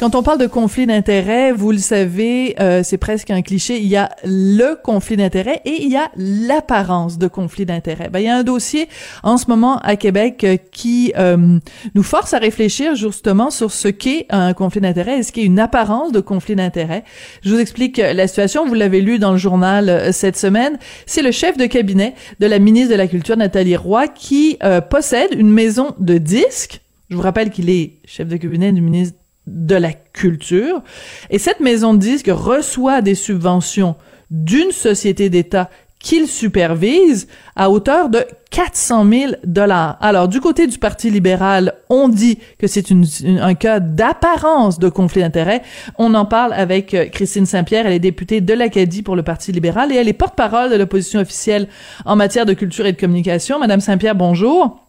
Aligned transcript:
Quand 0.00 0.14
on 0.14 0.22
parle 0.22 0.38
de 0.38 0.46
conflit 0.46 0.86
d'intérêts, 0.86 1.50
vous 1.50 1.72
le 1.72 1.78
savez, 1.78 2.54
euh, 2.60 2.82
c'est 2.84 2.98
presque 2.98 3.32
un 3.32 3.42
cliché. 3.42 3.78
Il 3.80 3.88
y 3.88 3.96
a 3.96 4.10
le 4.22 4.76
conflit 4.80 5.16
d'intérêts 5.16 5.60
et 5.64 5.82
il 5.82 5.90
y 5.90 5.96
a 5.96 6.08
l'apparence 6.16 7.18
de 7.18 7.26
conflit 7.26 7.66
d'intérêts. 7.66 8.08
Ben, 8.08 8.20
il 8.20 8.26
y 8.26 8.28
a 8.28 8.36
un 8.36 8.44
dossier 8.44 8.88
en 9.24 9.38
ce 9.38 9.46
moment 9.48 9.78
à 9.78 9.96
Québec 9.96 10.44
euh, 10.44 10.56
qui 10.70 11.12
euh, 11.18 11.58
nous 11.96 12.02
force 12.04 12.32
à 12.32 12.38
réfléchir 12.38 12.94
justement 12.94 13.50
sur 13.50 13.72
ce 13.72 13.88
qu'est 13.88 14.26
un 14.30 14.54
conflit 14.54 14.80
d'intérêts 14.80 15.18
et 15.18 15.22
ce 15.24 15.32
qu'est 15.32 15.42
une 15.42 15.58
apparence 15.58 16.12
de 16.12 16.20
conflit 16.20 16.54
d'intérêts. 16.54 17.02
Je 17.42 17.52
vous 17.52 17.58
explique 17.58 17.96
la 17.96 18.28
situation. 18.28 18.66
Vous 18.66 18.74
l'avez 18.74 19.00
lu 19.00 19.18
dans 19.18 19.32
le 19.32 19.38
journal 19.38 20.12
cette 20.12 20.36
semaine. 20.36 20.78
C'est 21.06 21.22
le 21.22 21.32
chef 21.32 21.56
de 21.56 21.66
cabinet 21.66 22.14
de 22.38 22.46
la 22.46 22.60
ministre 22.60 22.92
de 22.92 22.96
la 22.96 23.08
Culture, 23.08 23.36
Nathalie 23.36 23.76
Roy, 23.76 24.06
qui 24.06 24.58
possède 24.90 25.34
une 25.36 25.50
maison 25.50 25.96
de 25.98 26.18
disques. 26.18 26.82
Je 27.10 27.16
vous 27.16 27.22
rappelle 27.22 27.50
qu'il 27.50 27.68
est 27.68 27.94
chef 28.04 28.28
de 28.28 28.36
cabinet 28.36 28.70
du 28.70 28.80
ministre 28.80 29.17
de 29.48 29.74
la 29.74 29.92
culture. 29.92 30.82
Et 31.30 31.38
cette 31.38 31.60
maison 31.60 31.94
de 31.94 31.98
disques 31.98 32.30
reçoit 32.30 33.02
des 33.02 33.14
subventions 33.14 33.96
d'une 34.30 34.72
société 34.72 35.30
d'État 35.30 35.70
qu'il 35.98 36.28
supervise 36.28 37.26
à 37.56 37.70
hauteur 37.70 38.08
de 38.08 38.24
400 38.50 39.10
000 39.10 39.32
dollars. 39.44 39.98
Alors, 40.00 40.28
du 40.28 40.40
côté 40.40 40.66
du 40.66 40.78
Parti 40.78 41.10
libéral, 41.10 41.74
on 41.90 42.08
dit 42.08 42.38
que 42.58 42.66
c'est 42.66 42.86
un 42.90 43.54
cas 43.54 43.80
d'apparence 43.80 44.78
de 44.78 44.88
conflit 44.88 45.22
d'intérêts. 45.22 45.62
On 45.98 46.14
en 46.14 46.24
parle 46.24 46.52
avec 46.52 46.94
euh, 46.94 47.06
Christine 47.06 47.46
Saint-Pierre. 47.46 47.86
Elle 47.86 47.94
est 47.94 47.98
députée 47.98 48.40
de 48.40 48.54
l'Acadie 48.54 49.02
pour 49.02 49.16
le 49.16 49.22
Parti 49.22 49.52
libéral 49.52 49.92
et 49.92 49.96
elle 49.96 50.08
est 50.08 50.12
porte-parole 50.12 50.70
de 50.70 50.76
l'opposition 50.76 51.20
officielle 51.20 51.68
en 52.04 52.16
matière 52.16 52.46
de 52.46 52.54
culture 52.54 52.86
et 52.86 52.92
de 52.92 53.00
communication. 53.00 53.58
Madame 53.58 53.80
Saint-Pierre, 53.80 54.14
bonjour. 54.14 54.86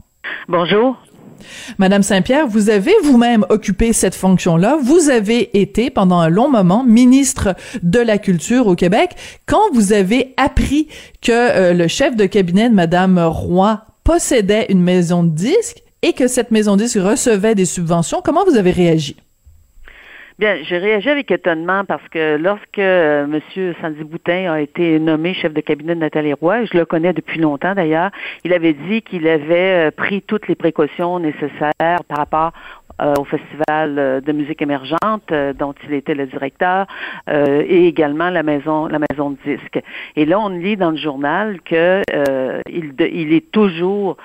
Bonjour. 0.48 0.98
Madame 1.78 2.04
Saint-Pierre, 2.04 2.48
vous 2.48 2.70
avez 2.70 2.94
vous-même 3.04 3.46
occupé 3.50 3.94
cette 3.94 4.16
fonction-là. 4.16 4.78
Vous 4.82 5.10
avez 5.10 5.60
été 5.60 5.90
pendant 5.90 6.20
un 6.20 6.30
long 6.30 6.50
moment 6.50 6.84
ministre 6.84 7.56
de 7.84 8.00
la 8.00 8.18
Culture 8.18 8.68
au 8.68 8.76
Québec. 8.76 9.12
Quand 9.46 9.72
vous 9.74 9.94
avez 9.94 10.34
appris 10.38 10.88
que 11.22 11.32
euh, 11.32 11.74
le 11.74 11.88
chef 11.88 12.16
de 12.16 12.26
cabinet 12.26 12.70
de 12.70 12.76
Madame 12.76 13.20
Roy 13.20 13.82
possédait 14.04 14.68
une 14.70 14.82
maison 14.82 15.24
de 15.24 15.30
disques 15.30 15.84
et 16.02 16.14
que 16.14 16.28
cette 16.28 16.52
maison 16.52 16.76
de 16.76 16.84
disques 16.84 17.00
recevait 17.00 17.56
des 17.56 17.66
subventions, 17.66 18.22
comment 18.24 18.46
vous 18.46 18.56
avez 18.56 18.72
réagi? 18.72 19.16
Bien, 20.40 20.64
j'ai 20.64 20.78
réagi 20.78 21.10
avec 21.10 21.30
étonnement 21.32 21.84
parce 21.84 22.08
que 22.08 22.38
lorsque 22.38 22.80
euh, 22.80 23.26
M. 23.26 23.74
Sandy 23.82 24.06
Boutin 24.06 24.54
a 24.54 24.62
été 24.62 24.98
nommé 24.98 25.34
chef 25.34 25.54
de 25.54 25.60
cabinet 25.60 25.96
de 25.96 26.00
Nathalie 26.00 26.32
Roy, 26.32 26.64
je 26.64 26.78
le 26.78 26.86
connais 26.86 27.12
depuis 27.12 27.42
longtemps 27.42 27.76
d'ailleurs, 27.76 28.12
il 28.46 28.54
avait 28.54 28.72
dit 28.72 29.02
qu'il 29.02 29.28
avait 29.28 29.90
euh, 29.90 29.92
pris 29.92 30.22
toutes 30.22 30.48
les 30.48 30.56
précautions 30.56 31.20
nécessaires 31.20 31.74
par 32.08 32.18
rapport 32.20 32.54
au 33.00 33.24
Festival 33.24 33.98
euh, 33.98 34.22
de 34.22 34.32
musique 34.32 34.62
émergente, 34.62 35.32
euh, 35.32 35.54
dont 35.54 35.74
il 35.84 35.94
était 35.94 36.16
le 36.16 36.28
directeur, 36.28 36.88
et 37.28 37.88
également 37.88 38.30
la 38.30 38.44
maison, 38.44 38.88
la 38.88 39.00
maison 39.00 39.32
de 39.32 39.38
disques. 39.46 39.82
Et 40.16 40.26
là, 40.26 40.40
on 40.40 40.50
lit 40.50 40.78
dans 40.78 40.92
le 40.92 40.98
journal 40.98 41.62
que 41.62 42.02
il, 42.70 42.94
il, 43.00 43.34
est 43.34 43.52
toujours 43.52 44.18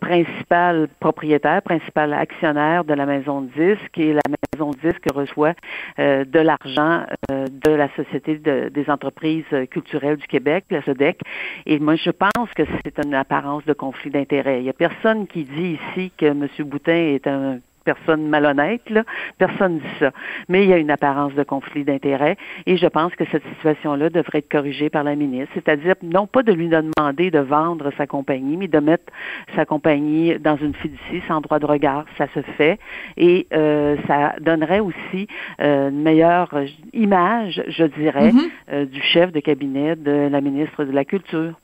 principal 0.00 0.88
propriétaire, 1.00 1.62
principal 1.62 2.12
actionnaire 2.12 2.84
de 2.84 2.94
la 2.94 3.06
maison 3.06 3.42
de 3.42 3.48
disques, 3.48 3.98
et 3.98 4.12
la 4.12 4.22
maison 4.52 4.70
de 4.70 4.90
disques 4.90 5.06
reçoit 5.14 5.54
de 5.98 6.38
l'argent 6.38 7.04
de 7.30 7.70
la 7.70 7.88
Société 7.96 8.36
des 8.36 8.90
entreprises 8.90 9.44
culturelles 9.70 10.16
du 10.16 10.26
Québec, 10.26 10.64
la 10.70 10.82
SODEC. 10.82 11.20
Et 11.66 11.78
moi, 11.78 11.96
je 11.96 12.10
pense 12.10 12.52
que 12.54 12.62
c'est 12.84 13.04
une 13.04 13.14
apparence 13.14 13.64
de 13.64 13.72
conflit 13.72 14.10
d'intérêts. 14.10 14.60
Il 14.60 14.64
n'y 14.64 14.70
a 14.70 14.74
personne 14.74 15.26
qui 15.26 15.44
dit 15.44 15.78
ici 15.94 16.12
que 16.16 16.26
M. 16.26 16.48
Boutin 16.60 17.14
est 17.14 17.26
un 17.26 17.58
personne 17.88 18.28
malhonnête, 18.28 18.82
là. 18.90 19.02
personne 19.38 19.78
dit 19.78 19.94
ça. 19.98 20.10
Mais 20.50 20.64
il 20.64 20.68
y 20.68 20.74
a 20.74 20.76
une 20.76 20.90
apparence 20.90 21.32
de 21.32 21.42
conflit 21.42 21.84
d'intérêts 21.84 22.36
et 22.66 22.76
je 22.76 22.86
pense 22.86 23.14
que 23.14 23.24
cette 23.32 23.46
situation-là 23.54 24.10
devrait 24.10 24.40
être 24.40 24.50
corrigée 24.50 24.90
par 24.90 25.04
la 25.04 25.14
ministre, 25.14 25.52
c'est-à-dire 25.54 25.94
non 26.02 26.26
pas 26.26 26.42
de 26.42 26.52
lui 26.52 26.68
demander 26.68 27.30
de 27.30 27.38
vendre 27.38 27.90
sa 27.96 28.06
compagnie, 28.06 28.58
mais 28.58 28.68
de 28.68 28.78
mettre 28.78 29.10
sa 29.56 29.64
compagnie 29.64 30.38
dans 30.38 30.58
une 30.58 30.74
fiducie 30.74 31.22
sans 31.28 31.40
droit 31.40 31.58
de 31.58 31.64
regard. 31.64 32.04
Ça 32.18 32.26
se 32.34 32.40
fait 32.58 32.78
et 33.16 33.46
euh, 33.54 33.96
ça 34.06 34.34
donnerait 34.40 34.80
aussi 34.80 35.26
euh, 35.62 35.88
une 35.88 36.02
meilleure 36.02 36.54
image, 36.92 37.62
je 37.68 37.84
dirais, 37.84 38.32
mm-hmm. 38.32 38.50
euh, 38.72 38.84
du 38.84 39.00
chef 39.00 39.32
de 39.32 39.40
cabinet 39.40 39.96
de 39.96 40.28
la 40.30 40.42
ministre 40.42 40.84
de 40.84 40.92
la 40.92 41.06
Culture. 41.06 41.54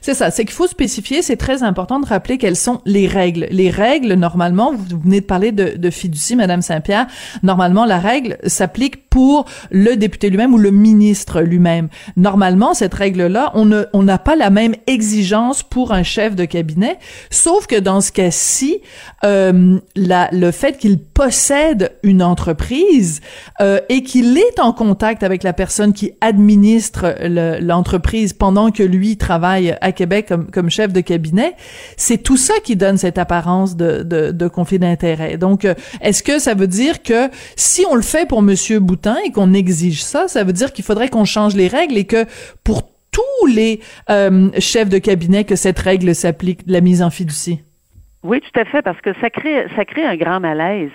C'est 0.00 0.14
ça, 0.14 0.30
c'est 0.30 0.44
qu'il 0.44 0.54
faut 0.54 0.66
spécifier, 0.66 1.22
c'est 1.22 1.36
très 1.36 1.62
important 1.62 2.00
de 2.00 2.06
rappeler 2.06 2.38
quelles 2.38 2.56
sont 2.56 2.80
les 2.84 3.06
règles. 3.06 3.46
Les 3.50 3.70
règles, 3.70 4.14
normalement, 4.14 4.72
vous 4.72 5.00
venez 5.00 5.20
de 5.20 5.26
parler 5.26 5.52
de, 5.52 5.90
fiducie, 5.90 6.36
Madame 6.36 6.62
Saint-Pierre, 6.62 7.06
normalement, 7.42 7.84
la 7.84 7.98
règle 7.98 8.38
s'applique 8.46 9.08
pour 9.08 9.46
le 9.70 9.96
député 9.96 10.30
lui-même 10.30 10.54
ou 10.54 10.58
le 10.58 10.70
ministre 10.70 11.40
lui-même. 11.40 11.88
Normalement, 12.16 12.74
cette 12.74 12.94
règle-là, 12.94 13.52
on 13.54 14.02
n'a 14.02 14.18
pas 14.18 14.36
la 14.36 14.50
même 14.50 14.74
exigence 14.86 15.62
pour 15.62 15.92
un 15.92 16.02
chef 16.02 16.36
de 16.36 16.44
cabinet, 16.44 16.98
sauf 17.30 17.66
que 17.66 17.78
dans 17.78 18.00
ce 18.00 18.12
cas-ci, 18.12 18.80
euh, 19.24 19.78
le 19.96 20.50
fait 20.50 20.78
qu'il 20.78 20.98
possède 20.98 21.92
une 22.02 22.22
entreprise 22.22 23.20
euh, 23.60 23.80
et 23.88 24.02
qu'il 24.02 24.36
est 24.38 24.60
en 24.60 24.72
contact 24.72 25.22
avec 25.22 25.42
la 25.42 25.52
personne 25.52 25.92
qui 25.92 26.12
administre 26.20 27.16
l'entreprise 27.60 28.32
pendant 28.32 28.70
que 28.70 28.82
lui 28.82 29.16
travaille 29.16 29.67
à 29.80 29.92
Québec 29.92 30.32
comme, 30.52 30.70
chef 30.70 30.92
de 30.92 31.00
cabinet, 31.00 31.54
c'est 31.96 32.18
tout 32.18 32.36
ça 32.36 32.54
qui 32.62 32.76
donne 32.76 32.98
cette 32.98 33.18
apparence 33.18 33.76
de 33.76 34.48
conflit 34.48 34.78
d'intérêt. 34.78 35.36
Donc, 35.36 35.64
euh, 35.64 35.74
est-ce 36.00 36.22
que 36.22 36.38
ça 36.38 36.54
veut 36.54 36.66
dire 36.66 37.02
que 37.02 37.30
si 37.56 37.84
on 37.90 37.94
le 37.94 38.02
fait 38.02 38.28
pour 38.28 38.42
Monsieur 38.42 38.80
Boutin 38.80 39.16
et 39.24 39.30
qu'on 39.30 39.54
exige 39.54 40.02
ça, 40.02 40.28
ça 40.28 40.44
veut 40.44 40.52
dire 40.52 40.72
qu'il 40.72 40.84
faudrait 40.84 41.08
qu'on 41.08 41.24
change 41.24 41.54
les 41.54 41.68
règles 41.68 41.96
et 41.96 42.04
que 42.04 42.24
pour 42.64 42.82
tous 43.10 43.46
les 43.46 43.80
euh, 44.10 44.50
chefs 44.58 44.88
de 44.88 44.98
cabinet 44.98 45.44
que 45.44 45.56
cette 45.56 45.78
règle 45.78 46.14
s'applique, 46.14 46.60
la 46.66 46.80
mise 46.80 47.02
en 47.02 47.10
fiducie? 47.10 47.60
Oui, 48.24 48.40
tout 48.40 48.58
à 48.58 48.64
fait, 48.64 48.82
parce 48.82 49.00
que 49.00 49.10
ça 49.20 49.30
crée, 49.30 49.66
ça 49.76 49.84
crée 49.84 50.04
un 50.04 50.16
grand 50.16 50.40
malaise. 50.40 50.90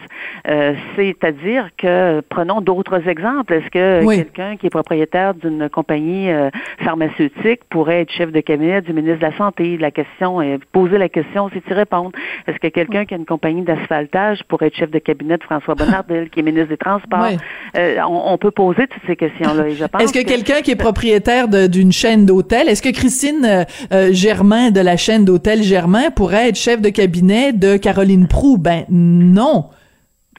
Euh, 0.46 0.74
C'est-à-dire 0.98 1.70
que, 1.78 2.20
prenons 2.28 2.60
d'autres 2.60 3.08
exemples. 3.08 3.54
Est-ce 3.54 3.70
que 3.70 4.06
quelqu'un 4.14 4.58
qui 4.58 4.68
est 4.68 4.70
propriétaire 4.70 5.34
d'une 5.34 5.70
compagnie 5.70 6.30
euh, 6.30 6.50
pharmaceutique 6.84 7.62
pourrait 7.70 8.02
être 8.02 8.12
chef 8.12 8.34
de 8.34 8.42
cabinet 8.42 8.82
du 8.82 8.92
ministre 8.92 9.20
de 9.20 9.26
la 9.26 9.38
Santé? 9.38 9.78
La 9.78 9.92
question 9.92 10.42
est, 10.42 10.60
poser 10.74 10.98
la 10.98 11.08
question, 11.08 11.50
c'est 11.54 11.66
y 11.66 11.74
répondre. 11.74 12.12
Est-ce 12.46 12.60
que 12.60 12.68
quelqu'un 12.68 13.06
qui 13.06 13.14
a 13.14 13.18
une 13.18 13.26
compagnie 13.26 13.62
d'asphaltage 13.62 14.44
pourrait 14.50 14.68
être 14.68 14.76
chef 14.76 14.92
de 14.92 15.00
cabinet 15.00 15.38
de 15.38 15.44
François 15.44 15.76
Bonnardel, 15.76 16.30
qui 16.30 16.42
est 16.42 16.44
ministre 16.44 16.70
des 16.70 16.78
Transports? 16.78 17.30
Euh, 17.78 18.00
on, 18.06 18.38
peut 18.38 18.52
poser 18.52 18.86
toutes 18.88 19.04
ces 19.08 19.16
questions-là. 19.16 19.70
Est-ce 19.70 20.12
que, 20.12 20.26
quelqu'un 20.26 20.60
qui 20.62 20.72
est 20.72 20.76
propriétaire 20.90 21.48
d'une 21.48 21.94
chaîne 21.94 22.26
d'hôtels, 22.26 22.68
est-ce 22.68 22.82
que 22.82 22.92
Christine 22.92 23.66
euh, 23.94 24.12
Germain 24.12 24.72
de 24.72 24.82
la 24.82 24.98
chaîne 24.98 25.24
d'hôtels 25.24 25.64
Germain 25.64 26.12
pourrait 26.12 26.50
être 26.50 26.58
chef 26.58 26.82
de 26.82 26.90
cabinet 26.90 27.13
de 27.22 27.78
Caroline 27.78 28.28
Prou? 28.28 28.58
Ben 28.58 28.86
non. 28.90 29.70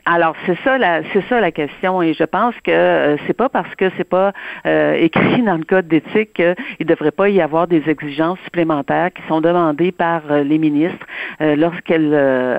Alors 0.07 0.37
c'est 0.45 0.59
ça 0.65 0.77
la 0.77 1.03
c'est 1.15 1.23
ça 1.31 1.41
la 1.41 1.51
question 1.51 2.03
et 2.03 2.13
je 2.13 2.25
pense 2.25 2.55
que 2.63 2.71
euh, 2.71 3.17
c'est 3.27 3.33
pas 3.33 3.49
parce 3.49 3.75
que 3.75 3.91
c'est 3.97 4.09
pas 4.09 4.35
euh, 4.67 4.93
écrit 4.95 5.43
dans 5.43 5.57
le 5.57 5.65
code 5.65 5.89
d'éthique 5.89 6.35
qu'il 6.35 6.55
ne 6.81 6.85
devrait 6.85 7.11
pas 7.11 7.31
y 7.31 7.41
avoir 7.41 7.67
des 7.67 7.89
exigences 7.89 8.39
supplémentaires 8.41 9.15
qui 9.15 9.23
sont 9.29 9.41
demandées 9.41 9.93
par 9.93 10.21
euh, 10.31 10.45
les 10.45 10.59
ministres 10.59 11.07
lorsqu'elles 11.41 12.15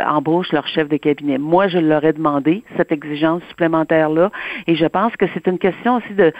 embauchent 0.08 0.52
leur 0.52 0.68
chef 0.68 0.90
de 0.90 0.98
cabinet. 0.98 1.38
Moi, 1.38 1.68
je 1.68 1.78
leur 1.78 2.04
ai 2.04 2.14
demandé 2.14 2.64
cette 2.76 2.92
exigence 2.92 3.42
supplémentaire 3.50 4.10
là 4.10 4.32
et 4.68 4.76
je 4.76 4.86
pense 4.86 5.16
que 5.16 5.26
c'est 5.34 5.48
une 5.48 5.60
question 5.60 5.98
aussi 5.98 6.14
de 6.14 6.34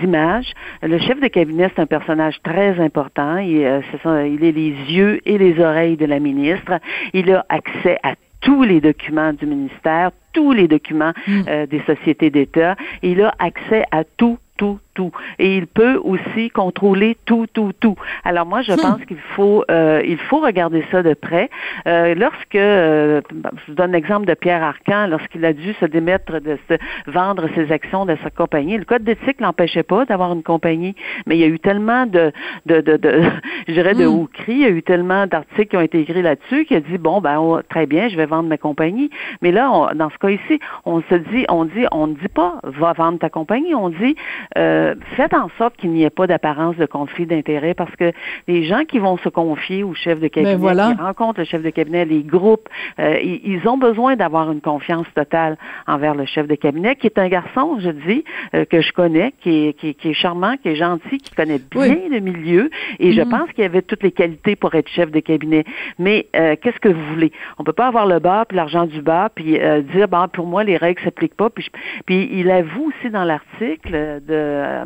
d'image. 0.00 0.52
le 0.82 0.98
chef 0.98 1.20
de 1.20 1.28
cabinet 1.28 1.70
c'est 1.74 1.82
un 1.82 1.86
personnage 1.86 2.40
très 2.42 2.78
important. 2.80 3.38
Il, 3.38 3.82
il 4.26 4.44
est 4.44 4.52
les 4.52 4.70
yeux 4.88 5.20
et 5.24 5.38
les 5.38 5.58
oreilles 5.60 5.96
de 5.96 6.06
la 6.06 6.20
ministre. 6.20 6.78
Il 7.12 7.32
a 7.32 7.44
accès 7.48 7.98
à 8.02 8.14
tous 8.40 8.62
les 8.62 8.80
documents 8.80 9.32
du 9.32 9.46
ministère, 9.46 10.10
tous 10.32 10.52
les 10.52 10.68
documents 10.68 11.12
mm. 11.26 11.42
euh, 11.48 11.66
des 11.66 11.80
sociétés 11.82 12.30
d'État. 12.30 12.76
Il 13.02 13.22
a 13.22 13.34
accès 13.38 13.84
à 13.90 14.04
tout 14.04 14.38
tout, 14.58 14.78
tout. 14.98 15.12
Et 15.38 15.56
il 15.56 15.68
peut 15.68 15.94
aussi 16.02 16.50
contrôler 16.50 17.16
tout, 17.24 17.46
tout, 17.52 17.72
tout. 17.78 17.94
Alors 18.24 18.46
moi, 18.46 18.62
je 18.62 18.72
hmm. 18.72 18.80
pense 18.82 19.04
qu'il 19.06 19.24
faut, 19.36 19.64
euh, 19.70 20.02
il 20.04 20.18
faut 20.18 20.40
regarder 20.40 20.84
ça 20.90 21.04
de 21.04 21.14
près. 21.14 21.48
Euh, 21.86 22.16
lorsque, 22.16 22.56
euh, 22.56 23.20
je 23.30 23.68
vous 23.68 23.76
donne 23.76 23.92
l'exemple 23.92 24.26
de 24.26 24.34
Pierre 24.34 24.64
Arcan, 24.64 25.06
lorsqu'il 25.06 25.44
a 25.44 25.52
dû 25.52 25.72
se 25.74 25.84
démettre 25.84 26.40
de 26.40 26.58
se 26.68 26.74
vendre 27.06 27.48
ses 27.54 27.70
actions 27.70 28.06
de 28.06 28.16
sa 28.24 28.30
compagnie, 28.30 28.76
le 28.76 28.84
code 28.84 29.04
d'éthique 29.04 29.40
l'empêchait 29.40 29.84
pas 29.84 30.04
d'avoir 30.04 30.32
une 30.32 30.42
compagnie, 30.42 30.96
mais 31.26 31.36
il 31.36 31.40
y 31.40 31.44
a 31.44 31.46
eu 31.46 31.60
tellement 31.60 32.06
de, 32.06 32.32
de, 32.66 32.80
de, 32.80 32.96
de 32.96 33.22
je 33.68 33.72
dirais, 33.72 33.94
de 33.94 34.06
hmm. 34.06 34.26
il 34.48 34.58
y 34.58 34.64
a 34.64 34.70
eu 34.70 34.82
tellement 34.82 35.28
d'articles 35.28 35.68
qui 35.68 35.76
ont 35.76 35.80
été 35.80 36.00
écrits 36.00 36.22
là-dessus 36.22 36.64
qu'il 36.64 36.76
a 36.76 36.80
dit, 36.80 36.98
bon, 36.98 37.20
ben, 37.20 37.62
très 37.70 37.86
bien, 37.86 38.08
je 38.08 38.16
vais 38.16 38.26
vendre 38.26 38.48
ma 38.48 38.58
compagnie. 38.58 39.10
Mais 39.42 39.52
là, 39.52 39.92
dans 39.94 40.10
ce 40.10 40.18
cas 40.18 40.30
ici, 40.30 40.58
on 40.84 41.02
se 41.02 41.14
dit, 41.14 41.44
on 41.48 41.66
dit, 41.66 41.86
on 41.92 42.08
ne 42.08 42.14
dit 42.14 42.32
pas, 42.34 42.58
va 42.64 42.94
vendre 42.94 43.20
ta 43.20 43.30
compagnie, 43.30 43.76
on 43.76 43.90
dit, 43.90 44.16
euh, 44.56 44.87
faites 45.16 45.34
en 45.34 45.48
sorte 45.58 45.76
qu'il 45.76 45.90
n'y 45.90 46.04
ait 46.04 46.10
pas 46.10 46.26
d'apparence 46.26 46.76
de 46.76 46.86
conflit 46.86 47.26
d'intérêt 47.26 47.74
parce 47.74 47.94
que 47.96 48.12
les 48.46 48.64
gens 48.64 48.84
qui 48.84 48.98
vont 48.98 49.16
se 49.18 49.28
confier 49.28 49.82
au 49.82 49.94
chef 49.94 50.18
de 50.20 50.28
ben 50.28 50.58
cabinet, 50.58 50.94
qui 50.94 51.00
rencontrent 51.00 51.40
le 51.40 51.46
chef 51.46 51.62
de 51.62 51.70
cabinet, 51.70 52.04
les 52.04 52.22
groupes, 52.22 52.68
euh, 52.98 53.18
ils, 53.20 53.66
ont 53.68 53.78
besoin 53.78 54.16
d'avoir 54.16 54.50
une 54.50 54.60
confiance 54.60 55.06
totale 55.14 55.56
envers 55.86 56.14
le 56.14 56.24
chef 56.24 56.46
de 56.46 56.54
cabinet, 56.54 56.96
qui 56.96 57.06
est 57.06 57.18
un 57.18 57.28
garçon, 57.28 57.78
je 57.80 57.90
dis, 57.90 58.24
euh, 58.54 58.64
que 58.64 58.80
je 58.80 58.92
connais, 58.92 59.32
qui 59.40 59.68
est, 59.68 59.72
qui, 59.74 60.08
est 60.08 60.14
charmant, 60.14 60.56
qui 60.56 60.68
est 60.68 60.76
gentil, 60.76 61.18
qui 61.18 61.34
connaît 61.34 61.60
bien 61.70 62.08
le 62.10 62.20
milieu, 62.20 62.70
et 62.98 63.12
je 63.12 63.22
mhm. 63.22 63.30
pense 63.30 63.52
qu'il 63.52 63.64
avait 63.64 63.82
toutes 63.82 64.02
les 64.02 64.12
qualités 64.12 64.56
pour 64.56 64.74
être 64.74 64.88
chef 64.88 65.10
de 65.10 65.20
cabinet. 65.20 65.64
Mais 65.98 66.26
euh, 66.36 66.56
qu'est-ce 66.60 66.78
que 66.78 66.88
vous 66.88 67.04
voulez? 67.12 67.32
On 67.58 67.64
peut 67.64 67.72
pas 67.72 67.88
avoir 67.88 68.06
le 68.06 68.18
bas 68.18 68.44
puis 68.48 68.56
l'argent 68.56 68.86
du 68.86 69.02
bas, 69.02 69.30
puis 69.34 69.58
dire, 69.92 70.08
bon, 70.08 70.28
pour 70.28 70.46
moi, 70.46 70.64
les 70.64 70.76
règles 70.76 71.02
s'appliquent 71.02 71.36
pas. 71.36 71.50
Puis, 71.50 71.70
puis 72.06 72.28
il 72.32 72.50
avoue 72.50 72.88
aussi 72.88 73.10
dans 73.10 73.24
l'article 73.24 74.20
de 74.26 74.77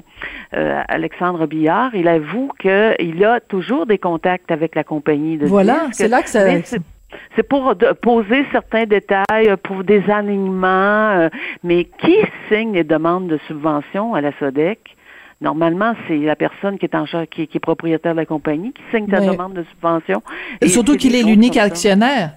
Alexandre 0.53 1.47
Billard, 1.47 1.95
il 1.95 2.09
avoue 2.09 2.51
qu'il 2.61 3.25
a 3.25 3.41
toujours 3.41 3.87
des 3.87 3.99
contacts 3.99 4.51
avec 4.51 4.75
la 4.75 4.85
compagnie 4.85 5.39
de 5.39 5.47
Voilà, 5.47 5.89
c'est 5.93 6.09
là 6.09 6.23
que 6.23 6.29
ça... 6.29 6.45
C'est 7.37 7.43
pour 7.43 7.75
poser 8.01 8.45
certains 8.53 8.85
détails, 8.85 9.49
euh, 9.49 9.57
pour 9.57 9.85
des 9.85 10.03
alignements, 10.11 11.11
euh, 11.11 11.29
mais 11.63 11.85
qui 11.85 12.17
signe 12.49 12.73
les 12.73 12.85
demandes 12.85 13.29
de 13.29 13.39
subvention 13.47 14.15
à 14.15 14.21
la 14.21 14.33
SODEC? 14.39 14.97
Normalement, 15.41 15.95
c'est 16.07 16.19
la 16.19 16.37
personne 16.37 16.79
qui 16.79 16.87
est 16.87 16.95
en 16.95 17.05
charge, 17.05 17.27
qui, 17.27 17.43
est 17.43 17.59
propriétaire 17.59 18.13
de 18.13 18.19
la 18.19 18.27
compagnie, 18.27 18.73
qui 18.73 18.83
signe 18.95 19.09
ta 19.09 19.21
demande 19.21 19.55
de 19.55 19.65
subvention. 19.73 20.23
Et 20.61 20.69
surtout 20.69 20.97
qu'il 20.97 21.17
est 21.17 21.23
l'unique 21.25 21.57
actionnaire. 21.57 22.35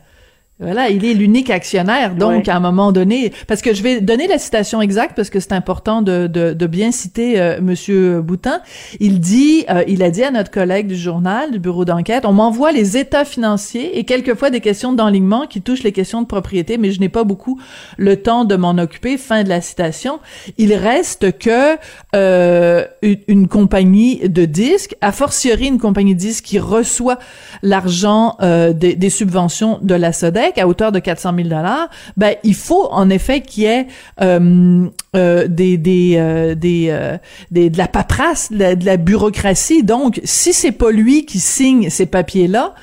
Voilà, 0.57 0.87
il 0.87 1.03
est 1.03 1.13
l'unique 1.13 1.49
actionnaire, 1.49 2.15
donc 2.15 2.47
à 2.47 2.55
un 2.55 2.61
moment 2.61 2.93
donné, 2.93 3.33
parce 3.45 3.61
que 3.61 3.73
je 3.73 3.83
vais 3.83 3.99
donner 3.99 4.25
la 4.25 4.37
citation 4.37 4.81
exacte 4.81 5.13
parce 5.13 5.29
que 5.29 5.41
c'est 5.41 5.51
important 5.51 6.01
de, 6.01 6.27
de, 6.27 6.53
de, 6.53 6.65
bien 6.65 6.93
citer 6.93 7.41
euh, 7.41 7.59
Monsieur 7.61 8.21
Boutin. 8.21 8.61
Il 9.01 9.19
dit, 9.19 9.65
euh, 9.69 9.83
il 9.85 10.01
a 10.01 10.09
dit 10.11 10.23
à 10.23 10.31
notre 10.31 10.51
collègue 10.51 10.87
du 10.87 10.95
journal, 10.95 11.51
du 11.51 11.59
bureau 11.59 11.83
d'enquête, 11.83 12.23
on 12.23 12.31
m'envoie 12.31 12.71
les 12.71 12.95
états 12.95 13.25
financiers 13.25 13.99
et 13.99 14.05
quelquefois 14.05 14.49
des 14.49 14.61
questions 14.61 14.93
d'enlignement 14.93 15.45
qui 15.45 15.61
touchent 15.61 15.83
les 15.83 15.91
questions 15.91 16.21
de 16.21 16.27
propriété, 16.27 16.77
mais 16.77 16.91
je 16.91 17.01
n'ai 17.01 17.09
pas 17.09 17.25
beaucoup 17.25 17.59
le 17.97 18.15
temps 18.15 18.45
de 18.45 18.55
m'en 18.55 18.77
occuper. 18.77 19.17
Fin 19.17 19.43
de 19.43 19.49
la 19.49 19.59
citation. 19.59 20.19
Il 20.57 20.73
reste 20.73 21.37
que 21.37 21.75
euh, 22.15 22.85
une, 23.01 23.49
compagnie 23.49 24.29
de 24.29 24.45
disques, 24.45 24.95
a 25.01 25.11
fortiori 25.11 25.67
une 25.67 25.79
compagnie 25.79 26.15
de 26.15 26.19
disques 26.19 26.45
qui 26.45 26.59
reçoit 26.59 27.19
l'argent 27.61 28.37
euh, 28.41 28.71
des, 28.71 28.95
des 28.95 29.09
subventions 29.09 29.79
de 29.81 29.95
la 29.95 30.13
SODEC 30.13 30.44
à 30.57 30.67
hauteur 30.67 30.91
de 30.91 30.99
400 30.99 31.33
000 31.35 31.49
dollars, 31.49 31.89
ben 32.17 32.35
il 32.43 32.55
faut 32.55 32.87
en 32.91 33.09
effet 33.09 33.41
qu'il 33.41 33.63
y 33.63 33.65
ait 33.67 33.87
euh, 34.21 34.87
euh, 35.15 35.47
des 35.47 35.77
des 35.77 36.15
euh, 36.17 36.55
des, 36.55 37.69
de 37.69 37.77
la 37.77 37.87
paperasse, 37.87 38.51
de 38.51 38.85
la, 38.85 38.97
bureaucratie. 38.97 39.83
Donc, 39.83 40.21
si 40.23 40.53
c'est 40.53 40.71
pas 40.71 40.91
lui 40.91 41.25
qui 41.25 41.39
signe 41.39 41.89
ces 41.89 42.05
papiers 42.05 42.47
là, 42.47 42.73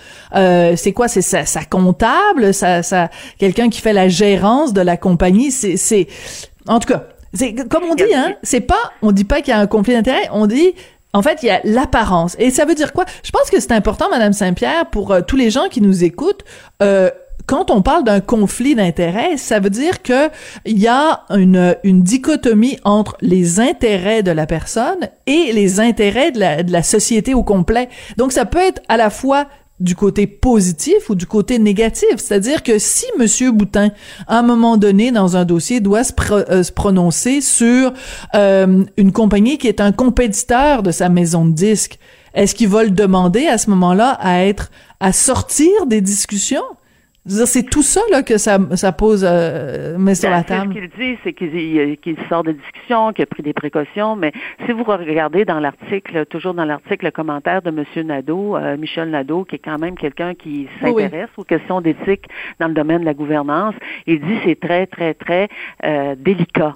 c'est 0.77 0.93
quoi? 0.93 1.09
C'est 1.09 1.23
sa, 1.23 1.47
sa, 1.47 1.65
comptable, 1.65 2.55
ça 2.55 2.83
ça 2.83 3.11
quelqu'un 3.39 3.69
qui 3.69 3.81
fait 3.81 3.93
la 3.93 4.09
gérance 4.09 4.73
de 4.73 4.81
la 4.81 4.97
compagnie. 4.97 5.51
C'est 5.51 5.77
c'est 5.77 6.07
en 6.67 6.79
tout 6.79 6.89
cas. 6.89 7.05
C'est 7.35 7.55
comme 7.69 7.85
on 7.85 7.95
dit, 7.95 8.15
hein. 8.15 8.35
C'est 8.43 8.61
pas, 8.61 8.93
on 9.01 9.11
dit 9.11 9.25
pas 9.25 9.41
qu'il 9.41 9.55
y 9.55 9.57
a 9.57 9.59
un 9.59 9.67
conflit 9.67 9.95
d'intérêt. 9.95 10.29
On 10.33 10.47
dit 10.47 10.75
en 11.15 11.23
fait, 11.23 11.43
il 11.43 11.47
y 11.47 11.51
a 11.51 11.61
l'apparence. 11.65 12.37
Et 12.39 12.51
ça 12.51 12.65
veut 12.65 12.75
dire 12.75 12.93
quoi? 12.93 13.05
Je 13.23 13.31
pense 13.31 13.51
que 13.51 13.61
c'est 13.61 13.73
important, 13.73 14.09
Madame 14.11 14.33
Saint-Pierre, 14.33 14.87
pour 14.87 15.15
tous 15.27 15.37
les 15.37 15.51
gens 15.51 15.69
qui 15.71 15.81
nous 15.81 16.05
écoutent, 16.05 16.43
euh, 16.83 17.11
quand 17.47 17.71
on 17.71 17.83
parle 17.83 18.05
d'un 18.05 18.21
conflit 18.21 18.75
d'intérêts, 18.75 19.37
ça 19.37 19.61
veut 19.61 19.71
dire 19.71 20.03
que 20.03 20.31
il 20.65 20.79
y 20.79 20.87
a 20.87 21.25
une, 21.31 21.77
une 21.83 22.03
dichotomie 22.03 22.79
entre 22.85 23.17
les 23.21 23.61
intérêts 23.61 24.23
de 24.23 24.31
la 24.31 24.47
personne 24.47 25.09
et 25.27 25.53
les 25.53 25.81
intérêts 25.81 26.31
de 26.31 26.41
la, 26.41 26.63
de 26.63 26.73
la 26.73 26.83
société 26.83 27.35
au 27.35 27.43
complet. 27.43 27.89
Donc, 28.17 28.33
ça 28.33 28.45
peut 28.45 28.59
être 28.59 28.81
à 28.89 28.97
la 28.97 29.11
fois 29.11 29.47
du 29.81 29.97
côté 29.97 30.27
positif 30.29 31.11
ou 31.11 31.15
du 31.15 31.27
côté 31.27 31.59
négatif. 31.59 32.15
C'est-à-dire 32.17 32.63
que 32.63 32.79
si 32.79 33.05
Monsieur 33.19 33.51
Boutin, 33.51 33.91
à 34.29 34.39
un 34.39 34.43
moment 34.43 34.77
donné, 34.77 35.11
dans 35.11 35.37
un 35.37 35.45
dossier, 35.45 35.81
doit 35.81 36.05
se, 36.05 36.13
euh, 36.31 36.63
prononcer 36.75 37.41
sur 37.41 37.93
euh, 38.35 38.85
une 38.97 39.13
compagnie 39.13 39.59
qui 39.59 39.67
est 39.67 39.81
un 39.81 39.93
compétiteur 39.93 40.83
de 40.85 40.93
sa 40.93 41.09
maison 41.09 41.45
de 41.45 41.53
disques, 41.53 41.99
est-ce 42.35 42.55
qu'il 42.55 42.69
va 42.69 42.85
le 42.85 42.91
demander 42.91 43.47
à 43.47 43.59
ce 43.59 43.69
moment-là 43.71 44.17
à 44.21 44.45
être 44.45 44.71
à 45.01 45.13
sortir 45.13 45.87
des 45.87 46.01
discussions? 46.01 46.63
C'est 47.25 47.69
tout 47.71 47.83
ça 47.83 48.01
là, 48.11 48.25
que 48.25 48.37
ça, 48.37 48.59
ça 48.75 48.91
pose 48.91 49.25
euh, 49.29 49.97
met 49.97 50.17
sur 50.17 50.29
la 50.29 50.43
table. 50.43 50.75
Ce 50.75 50.81
qu'il 50.81 50.89
dit, 50.89 51.19
c'est 51.23 51.33
qu'il 51.33 52.17
sort 52.29 52.43
de 52.43 52.51
discussion, 52.51 53.13
qu'il 53.13 53.23
a 53.23 53.27
pris 53.27 53.45
des 53.45 53.53
précautions, 53.53 54.17
mais 54.17 54.33
si 54.67 54.73
vous 54.73 54.83
regardez 54.83 55.45
dans 55.45 55.61
l'article, 55.61 56.27
toujours 56.27 56.55
dans 56.55 56.65
l'article, 56.65 57.05
le 57.05 57.11
commentaire 57.13 57.63
de 57.63 57.69
M. 57.69 58.07
Nadeau, 58.07 58.57
euh, 58.57 58.77
Michel 58.77 59.11
Nadeau, 59.11 59.45
qui 59.45 59.55
est 59.57 59.61
quand 59.61 59.79
même 59.79 59.97
quelqu'un 59.97 60.35
qui 60.35 60.69
s'intéresse 60.81 61.31
aux 61.37 61.45
questions 61.45 61.81
d'éthique 61.81 62.25
dans 62.59 62.67
le 62.67 62.75
domaine 62.75 63.03
de 63.03 63.07
la 63.07 63.15
gouvernance, 63.15 63.75
il 64.07 64.21
dit 64.21 64.39
c'est 64.45 64.59
très, 64.59 64.87
très, 64.87 65.15
très 65.15 65.49
euh, 65.85 66.17
délicat 66.19 66.75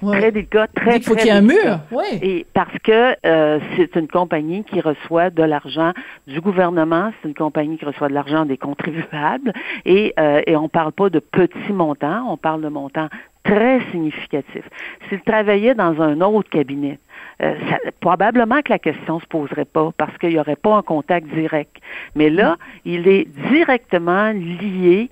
très 0.00 0.32
délicat, 0.32 0.66
très, 0.74 0.96
Il 0.98 1.02
faut 1.02 1.14
qu'il 1.14 1.26
y 1.26 1.28
ait 1.28 1.32
un 1.32 1.40
mur, 1.40 1.80
oui. 1.90 2.18
Et 2.22 2.46
parce 2.52 2.76
que 2.82 3.16
euh, 3.26 3.58
c'est 3.76 3.96
une 3.96 4.08
compagnie 4.08 4.64
qui 4.64 4.80
reçoit 4.80 5.30
de 5.30 5.42
l'argent 5.42 5.92
du 6.26 6.40
gouvernement, 6.40 7.12
c'est 7.20 7.28
une 7.28 7.34
compagnie 7.34 7.78
qui 7.78 7.84
reçoit 7.84 8.08
de 8.08 8.14
l'argent 8.14 8.44
des 8.44 8.56
contribuables, 8.56 9.52
et, 9.84 10.14
euh, 10.18 10.42
et 10.46 10.56
on 10.56 10.68
parle 10.68 10.92
pas 10.92 11.10
de 11.10 11.18
petits 11.18 11.72
montants, 11.72 12.26
on 12.28 12.36
parle 12.36 12.62
de 12.62 12.68
montants 12.68 13.08
très 13.44 13.80
significatifs. 13.90 14.68
S'il 15.08 15.20
travaillait 15.20 15.74
dans 15.74 16.00
un 16.00 16.20
autre 16.22 16.48
cabinet, 16.48 16.98
euh, 17.42 17.54
probablement 18.00 18.62
que 18.62 18.72
la 18.72 18.78
question 18.78 19.20
se 19.20 19.26
poserait 19.26 19.64
pas 19.64 19.90
parce 19.96 20.16
qu'il 20.18 20.30
n'y 20.30 20.38
aurait 20.38 20.56
pas 20.56 20.76
un 20.76 20.82
contact 20.82 21.26
direct. 21.28 21.76
Mais 22.14 22.30
là, 22.30 22.56
il 22.84 23.06
est 23.08 23.26
directement 23.50 24.30
lié 24.32 25.10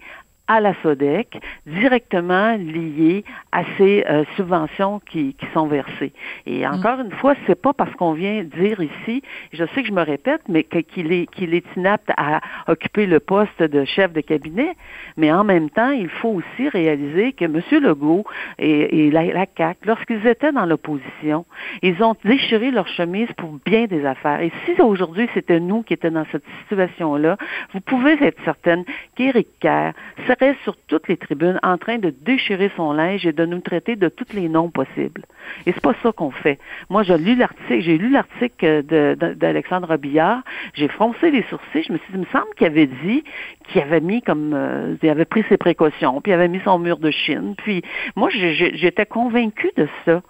à 0.53 0.61
la 0.61 0.75
SODEC, 0.83 1.41
directement 1.67 2.57
lié 2.57 3.25
à 3.53 3.63
ces 3.79 4.05
euh, 4.09 4.25
subventions 4.37 5.01
qui, 5.11 5.35
qui, 5.35 5.47
sont 5.55 5.67
versées. 5.67 6.13
Et 6.47 6.67
mm. 6.67 6.75
encore 6.75 7.01
une 7.01 7.13
fois, 7.13 7.35
c'est 7.47 7.61
pas 7.61 7.73
parce 7.73 7.93
qu'on 7.95 8.13
vient 8.13 8.45
dire 8.45 8.81
ici, 8.81 9.23
je 9.53 9.65
sais 9.65 9.83
que 9.83 9.89
je 9.89 9.93
me 9.93 10.03
répète, 10.03 10.43
mais 10.49 10.65
qu'il 10.65 11.13
est 11.13 11.27
qu'il 11.31 11.55
est 11.55 11.65
inapte 11.77 12.11
à 12.17 12.41
occuper 12.69 13.07
le 13.07 13.19
poste 13.21 13.63
de 13.63 13.85
chef 13.85 14.13
de 14.13 14.21
cabinet, 14.21 14.77
mais 15.17 15.33
en 15.33 15.45
même 15.45 15.71
temps, 15.71 15.91
il 15.91 16.09
faut 16.09 16.41
aussi 16.41 16.69
réaliser 16.69 17.33
que 17.33 17.47
M. 17.47 17.63
Legault 17.83 18.25
et, 18.59 19.07
et 19.07 19.11
la, 19.11 19.25
la 19.25 19.47
CAC, 19.47 19.79
lorsqu'ils 19.87 20.27
étaient 20.27 20.53
dans 20.53 20.67
l'opposition, 20.67 21.47
ils 21.81 22.03
ont 22.03 22.15
déchiré 22.25 22.71
leur 22.71 22.89
chemise 22.89 23.29
pour 23.39 23.59
bien 23.65 23.87
des 23.87 24.05
affaires. 24.05 24.41
Et 24.41 24.53
si 24.65 24.81
aujourd'hui 24.83 25.29
c'était 25.33 25.61
nous 25.61 25.83
qui 25.83 25.95
étions 25.95 26.11
dans 26.11 26.27
cette 26.31 26.45
situation-là, 26.61 27.37
vous 27.73 27.81
pouvez 27.81 28.13
être 28.23 28.43
certaine 28.45 28.85
qu'Éric 29.17 29.49
Kerr 29.61 29.93
sur 30.65 30.77
toutes 30.89 31.09
les 31.09 31.17
tribunes 31.17 31.59
en 31.63 31.79
train 31.79 31.99
de 31.99 32.11
déchirer 32.11 32.71
son 32.77 32.93
linge 32.93 33.27
et 33.27 33.33
de 33.33 33.45
nous 33.45 33.61
traiter 33.61 33.97
de 33.97 34.09
tous 34.09 34.33
les 34.35 34.49
noms 34.49 34.71
possibles. 34.71 35.23
Et 35.67 35.73
c'est 35.73 35.81
pas 35.81 35.95
ça 36.03 36.13
qu'on 36.13 36.31
fait. 36.31 36.59
Moi, 36.91 37.03
j'ai 37.03 37.17
lu 37.19 37.35
l'article, 37.37 37.81
j'ai 37.81 37.99
lu 37.99 38.11
l'article 38.11 38.83
d'Alexandre 39.37 39.97
Billard, 39.97 40.43
j'ai 40.75 40.89
froncé 40.89 41.31
les 41.31 41.43
sourcils, 41.45 41.85
je 41.87 41.93
me 41.93 41.99
suis 41.99 42.13
dit, 42.13 42.19
il 42.19 42.21
me 42.21 42.27
semble 42.27 42.53
qu'il 42.57 42.67
avait 42.67 42.87
dit 42.87 43.25
qu'il 43.69 43.81
avait 43.81 44.01
mis 44.01 44.23
comme, 44.23 44.53
euh, 44.55 44.97
il 45.03 45.09
avait 45.09 45.25
pris 45.25 45.45
ses 45.49 45.57
précautions, 45.57 46.21
puis 46.21 46.33
il 46.33 46.35
avait 46.35 46.49
mis 46.49 46.61
son 46.65 46.79
mur 46.79 46.99
de 46.99 47.11
Chine. 47.11 47.55
Puis 47.57 47.83
moi, 48.17 48.29
j'étais 48.31 49.07
convaincue 49.07 49.71
de 49.77 49.89
ça. 50.05 50.23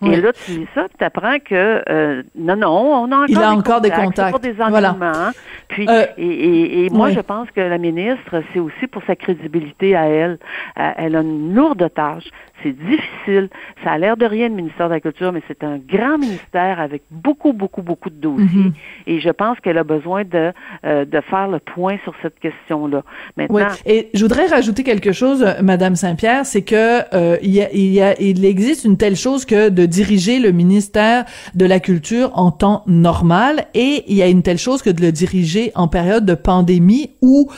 Et 0.00 0.20
là, 0.20 0.32
tu 0.32 0.52
lis 0.52 0.68
ça, 0.74 0.86
tu 0.96 1.04
apprends 1.04 1.38
que 1.40 1.82
euh, 1.88 2.22
non, 2.36 2.54
non, 2.54 2.68
on 2.68 3.12
a 3.12 3.16
encore, 3.16 3.26
Il 3.28 3.36
a 3.36 3.40
des, 3.40 3.46
encore 3.46 3.80
contacts, 3.80 3.82
des 3.82 3.90
contacts. 3.90 4.42
des 4.42 4.52
voilà. 4.52 5.32
Puis, 5.66 5.86
euh, 5.88 6.06
et, 6.16 6.26
et, 6.26 6.86
et, 6.86 6.90
moi, 6.90 7.10
je 7.10 7.20
pense 7.20 7.50
que 7.50 7.60
la 7.60 7.78
ministre, 7.78 8.42
c'est 8.52 8.60
aussi 8.60 8.86
pour 8.86 9.02
sa 9.06 9.16
crédibilité 9.16 9.96
à 9.96 10.06
elle. 10.06 10.38
Elle 10.76 11.16
a 11.16 11.20
une 11.20 11.52
lourde 11.52 11.90
tâche 11.94 12.30
C'est 12.62 12.72
difficile. 12.72 13.48
Ça 13.84 13.92
a 13.92 13.98
l'air 13.98 14.16
de 14.16 14.26
rien, 14.26 14.48
le 14.48 14.54
ministère 14.54 14.88
de 14.88 14.94
la 14.94 15.00
Culture, 15.00 15.32
mais 15.32 15.42
c'est 15.46 15.62
un 15.62 15.78
grand 15.78 16.18
ministère 16.18 16.80
avec 16.80 17.02
beaucoup, 17.10 17.52
beaucoup, 17.52 17.82
beaucoup 17.82 18.10
de 18.10 18.16
dossiers. 18.16 18.46
Mhm. 18.46 18.72
Et 19.06 19.20
je 19.20 19.30
pense 19.30 19.58
qu'elle 19.60 19.78
a 19.78 19.84
besoin 19.84 20.24
de, 20.24 20.52
euh, 20.84 21.04
de 21.04 21.20
faire 21.20 21.48
le 21.48 21.60
point 21.60 21.98
sur 22.04 22.14
cette 22.22 22.38
question-là. 22.40 23.02
Maintenant. 23.36 23.56
Oui. 23.56 23.62
Et 23.86 24.08
je 24.14 24.22
voudrais 24.22 24.46
rajouter 24.46 24.82
quelque 24.82 25.12
chose, 25.12 25.46
Madame 25.62 25.94
Saint-Pierre, 25.94 26.46
c'est 26.46 26.62
que 26.62 27.14
euh, 27.14 27.36
il, 27.42 27.50
y 27.50 27.62
a, 27.62 27.72
il, 27.72 27.92
y 27.92 28.00
a, 28.00 28.20
il 28.20 28.44
existe 28.44 28.84
une 28.84 28.96
telle 28.96 29.16
chose 29.16 29.44
que 29.44 29.68
de 29.68 29.86
diriger 29.86 30.40
le 30.40 30.52
ministère 30.52 31.24
de 31.54 31.66
la 31.66 31.80
Culture 31.80 32.30
en 32.34 32.50
temps 32.50 32.82
normal, 32.86 33.66
et 33.74 34.04
il 34.08 34.16
y 34.16 34.22
a 34.22 34.26
une 34.26 34.42
telle 34.42 34.58
chose 34.58 34.82
que 34.82 34.90
de 34.90 35.00
le 35.00 35.12
diriger 35.12 35.70
en 35.74 35.88
période 35.88 36.24
de 36.24 36.34
pandémie 36.34 37.10
où 37.22 37.48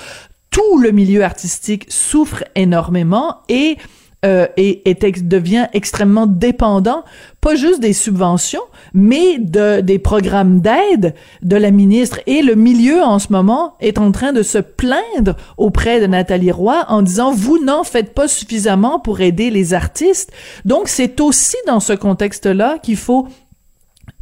tout 0.50 0.78
le 0.78 0.90
milieu 0.90 1.23
artistique 1.23 1.87
souffre 1.88 2.45
énormément 2.54 3.37
et 3.49 3.76
euh, 4.25 4.47
et, 4.57 4.83
devient 5.23 5.67
extrêmement 5.73 6.27
dépendant, 6.27 7.05
pas 7.41 7.55
juste 7.55 7.81
des 7.81 7.95
subventions, 7.95 8.61
mais 8.93 9.39
de 9.39 9.81
des 9.81 9.99
programmes 9.99 10.61
d'aide 10.61 11.15
de 11.43 11.57
la 11.57 11.71
ministre. 11.71 12.21
Et 12.27 12.43
le 12.43 12.55
milieu 12.55 13.03
en 13.03 13.19
ce 13.19 13.33
moment 13.33 13.75
est 13.81 13.99
en 13.99 14.12
train 14.12 14.33
de 14.33 14.43
se 14.43 14.59
plaindre 14.59 15.37
auprès 15.57 16.00
de 16.00 16.07
Nathalie 16.07 16.53
Roy 16.53 16.85
en 16.89 17.00
disant 17.03 17.33
vous 17.33 17.65
n'en 17.65 17.83
faites 17.83 18.12
pas 18.12 18.29
suffisamment 18.29 19.00
pour 19.00 19.21
aider 19.21 19.50
les 19.50 19.73
artistes. 19.73 20.33
Donc 20.67 20.89
c'est 20.89 21.21
aussi 21.21 21.57
dans 21.67 21.81
ce 21.81 21.95
contexte-là 21.95 22.79
qu'il 22.83 22.97
faut 22.97 23.27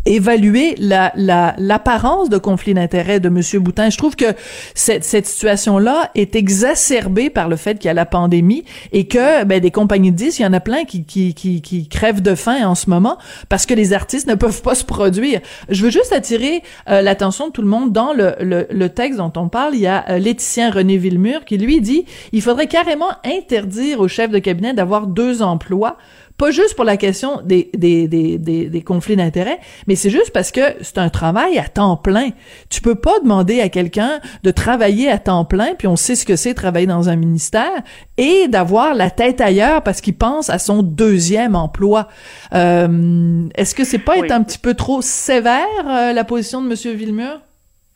évaluer 0.08 0.74
la 0.78 1.12
l'apparence 1.16 2.28
de 2.28 2.38
conflit 2.38 2.74
d'intérêt 2.74 3.20
de 3.20 3.28
Monsieur 3.28 3.60
Boutin. 3.60 3.90
Je 3.90 3.98
trouve 3.98 4.16
que 4.16 4.34
cette, 4.74 5.04
cette 5.04 5.26
situation-là 5.26 6.10
est 6.14 6.34
exacerbée 6.34 7.30
par 7.30 7.48
le 7.48 7.56
fait 7.56 7.78
qu'il 7.78 7.88
y 7.88 7.90
a 7.90 7.94
la 7.94 8.06
pandémie 8.06 8.64
et 8.92 9.06
que 9.06 9.44
ben, 9.44 9.60
des 9.60 9.70
compagnies 9.70 10.12
de 10.12 10.16
disques, 10.16 10.40
il 10.40 10.42
y 10.42 10.46
en 10.46 10.52
a 10.52 10.60
plein 10.60 10.84
qui, 10.84 11.04
qui, 11.04 11.34
qui, 11.34 11.60
qui 11.60 11.88
crèvent 11.88 12.22
de 12.22 12.34
faim 12.34 12.66
en 12.66 12.74
ce 12.74 12.88
moment 12.88 13.18
parce 13.48 13.66
que 13.66 13.74
les 13.74 13.92
artistes 13.92 14.26
ne 14.26 14.34
peuvent 14.34 14.62
pas 14.62 14.74
se 14.74 14.84
produire. 14.84 15.40
Je 15.68 15.84
veux 15.84 15.90
juste 15.90 16.12
attirer 16.12 16.62
euh, 16.88 17.02
l'attention 17.02 17.48
de 17.48 17.52
tout 17.52 17.62
le 17.62 17.68
monde 17.68 17.92
dans 17.92 18.12
le, 18.12 18.34
le, 18.40 18.66
le, 18.70 18.88
texte 18.88 19.18
dont 19.18 19.32
on 19.36 19.48
parle. 19.48 19.74
Il 19.74 19.80
y 19.80 19.86
a 19.86 20.04
euh, 20.08 20.18
Laetitia 20.18 20.70
René 20.70 20.96
Villemur 20.96 21.44
qui 21.44 21.58
lui 21.58 21.80
dit 21.80 22.06
il 22.32 22.42
faudrait 22.42 22.66
carrément 22.66 23.10
interdire 23.24 24.00
au 24.00 24.08
chef 24.08 24.30
de 24.30 24.38
cabinet 24.38 24.72
d'avoir 24.72 25.06
deux 25.06 25.42
emplois 25.42 25.98
pas 26.38 26.52
juste 26.52 26.76
pour 26.76 26.84
la 26.84 26.96
question 26.96 27.42
des, 27.44 27.68
des, 27.76 28.08
des, 28.08 28.38
des, 28.38 28.66
des 28.68 28.82
conflits 28.82 29.16
d'intérêts, 29.16 29.58
mais 29.88 29.96
c'est 29.96 30.08
juste 30.08 30.30
parce 30.30 30.52
que 30.52 30.60
c'est 30.80 30.98
un 30.98 31.08
travail 31.10 31.58
à 31.58 31.68
temps 31.68 31.96
plein. 31.96 32.30
Tu 32.70 32.80
peux 32.80 32.94
pas 32.94 33.18
demander 33.22 33.60
à 33.60 33.68
quelqu'un 33.68 34.20
de 34.44 34.50
travailler 34.50 35.10
à 35.10 35.18
temps 35.18 35.44
plein, 35.44 35.74
puis 35.76 35.88
on 35.88 35.96
sait 35.96 36.14
ce 36.14 36.24
que 36.24 36.36
c'est 36.36 36.54
travailler 36.54 36.86
dans 36.86 37.08
un 37.08 37.16
ministère, 37.16 37.82
et 38.16 38.46
d'avoir 38.48 38.94
la 38.94 39.10
tête 39.10 39.40
ailleurs 39.40 39.82
parce 39.82 40.00
qu'il 40.00 40.16
pense 40.16 40.48
à 40.48 40.58
son 40.58 40.82
deuxième 40.82 41.56
emploi. 41.56 42.08
Euh, 42.54 43.48
Est-ce 43.56 43.74
que 43.74 43.84
c'est 43.84 43.98
pas 43.98 44.16
être 44.18 44.30
un 44.30 44.42
petit 44.42 44.58
peu 44.58 44.74
trop 44.74 45.02
sévère, 45.02 45.66
euh, 45.86 46.12
la 46.12 46.24
position 46.24 46.62
de 46.62 46.68
M. 46.68 46.96
Villemur? 46.96 47.40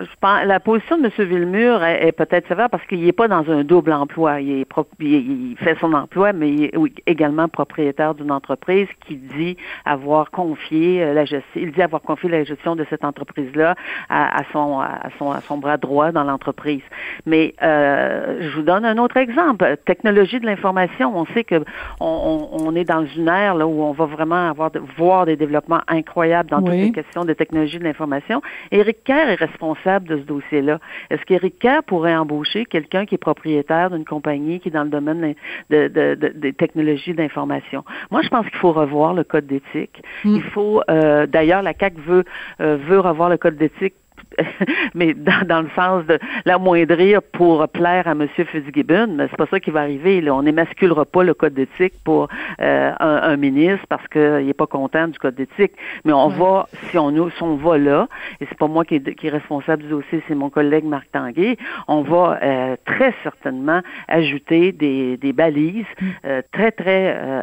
Je 0.04 0.16
pense, 0.20 0.44
la 0.44 0.60
position 0.60 0.98
de 0.98 1.04
M. 1.04 1.28
Villemur 1.28 1.84
est, 1.84 2.12
peut-être 2.12 2.48
sévère 2.48 2.70
parce 2.70 2.84
qu'il 2.86 3.04
n'est 3.04 3.12
pas 3.12 3.28
dans 3.28 3.48
un 3.50 3.64
double 3.64 3.92
emploi. 3.92 4.40
Il, 4.40 4.60
est 4.60 4.66
il, 5.00 5.56
fait 5.58 5.76
son 5.80 5.92
emploi, 5.92 6.32
mais 6.32 6.50
il 6.50 6.64
est 6.64 6.72
également 7.06 7.48
propriétaire 7.48 8.14
d'une 8.14 8.30
entreprise 8.30 8.88
qui 9.06 9.16
dit 9.16 9.56
avoir 9.84 10.30
confié 10.30 11.02
euh, 11.02 11.14
la 11.14 11.24
gestion. 11.24 11.60
Il 11.60 11.72
dit 11.72 11.82
avoir 11.82 12.02
confié 12.02 12.28
la 12.28 12.44
gestion 12.44 12.76
de 12.76 12.84
cette 12.90 13.04
entreprise-là 13.04 13.74
à, 14.08 14.42
son, 14.52 14.80
à, 14.80 15.08
son, 15.18 15.30
à 15.30 15.40
son 15.40 15.58
bras 15.58 15.76
droit 15.76 16.12
dans 16.12 16.24
l'entreprise. 16.24 16.82
Mais 17.26 17.54
euh, 17.62 18.38
je 18.40 18.56
vous 18.56 18.62
donne 18.62 18.84
un 18.84 18.98
autre 18.98 19.16
exemple. 19.16 19.76
Technologie 19.84 20.40
de 20.40 20.46
l'information. 20.46 21.16
On 21.16 21.26
sait 21.26 21.44
que 21.44 21.62
on, 22.00 22.48
on, 22.52 22.74
est 22.74 22.84
dans 22.84 23.04
une 23.04 23.28
ère 23.28 23.54
là 23.54 23.66
où 23.66 23.82
on 23.82 23.92
va 23.92 24.06
vraiment 24.06 24.48
avoir 24.48 24.70
voir 24.96 25.26
des 25.26 25.36
développements 25.36 25.82
incroyables 25.88 26.50
dans 26.50 26.60
toutes 26.62 26.72
les 26.72 26.92
questions 26.92 27.24
de 27.24 27.32
technologie 27.32 27.78
de 27.78 27.84
l'information. 27.84 28.42
Éric 28.70 29.04
Kerr 29.04 29.30
est 29.30 29.34
responsable 29.34 29.91
de 30.00 30.18
ce 30.18 30.22
dossier-là. 30.22 30.78
Est-ce 31.10 31.22
qu'Éric 31.22 31.58
Kerr 31.58 31.82
pourrait 31.86 32.16
embaucher 32.16 32.64
quelqu'un 32.64 33.06
qui 33.06 33.14
est 33.14 33.18
propriétaire 33.18 33.90
d'une 33.90 34.04
compagnie 34.04 34.60
qui 34.60 34.68
est 34.68 34.72
dans 34.72 34.84
le 34.84 34.90
domaine 34.90 35.34
des 35.70 36.52
technologies 36.52 37.14
d'information? 37.14 37.84
Moi, 38.10 38.22
je 38.22 38.28
pense 38.28 38.46
qu'il 38.48 38.58
faut 38.58 38.72
revoir 38.72 39.14
le 39.14 39.24
code 39.24 39.46
d'éthique. 39.46 40.02
Mm. 40.24 40.36
Il 40.36 40.42
faut, 40.42 40.82
euh, 40.90 41.26
d'ailleurs, 41.26 41.62
la 41.62 41.74
CAC 41.74 41.94
veut 41.98 42.24
euh, 42.60 42.76
veut 42.76 43.00
revoir 43.00 43.28
le 43.28 43.36
code 43.36 43.56
d'éthique 43.56 43.94
mais 44.94 45.14
dans, 45.14 45.46
dans, 45.46 45.62
le 45.62 45.68
sens 45.74 46.04
de 46.06 46.18
l'amoindrir 46.44 47.22
pour 47.22 47.68
plaire 47.68 48.06
à 48.08 48.12
M. 48.12 48.26
Fitzgibbon, 48.28 49.08
mais 49.16 49.26
c'est 49.30 49.36
pas 49.36 49.46
ça 49.46 49.60
qui 49.60 49.70
va 49.70 49.80
arriver. 49.80 50.20
Là. 50.20 50.34
On 50.34 50.42
n'émasculera 50.42 51.04
pas 51.04 51.22
le 51.22 51.34
code 51.34 51.54
d'éthique 51.54 51.94
pour 52.04 52.28
euh, 52.60 52.92
un, 53.00 53.36
ministre 53.36 53.86
parce 53.88 54.06
qu'il 54.08 54.46
n'est 54.46 54.54
pas 54.54 54.66
content 54.66 55.08
du 55.08 55.18
code 55.18 55.34
d'éthique. 55.34 55.72
Mais 56.04 56.12
on 56.12 56.28
va, 56.28 56.68
si 56.90 56.98
on, 56.98 57.30
si 57.30 57.42
on 57.42 57.56
va 57.56 57.78
là, 57.78 58.08
et 58.40 58.46
c'est 58.48 58.58
pas 58.58 58.68
moi 58.68 58.84
qui 58.84 58.96
est, 58.96 59.14
qui 59.14 59.26
est 59.26 59.30
responsable 59.30 59.82
du 59.84 59.88
dossier, 59.88 60.22
c'est 60.28 60.34
mon 60.34 60.50
collègue 60.50 60.84
Marc 60.84 61.10
Tanguay, 61.12 61.56
on 61.88 62.02
va 62.02 62.38
euh, 62.42 62.76
très 62.84 63.14
certainement 63.22 63.80
ajouter 64.08 64.72
des, 64.72 65.16
des 65.16 65.32
balises 65.32 65.84
mm. 66.00 66.06
euh, 66.26 66.42
très, 66.52 66.70
très 66.72 66.92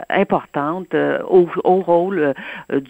importantes 0.09 0.93
au, 1.29 1.47
au, 1.63 1.75
rôle 1.81 2.33